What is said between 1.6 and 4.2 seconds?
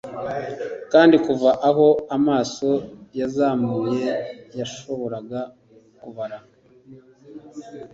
aho amaso yazamuye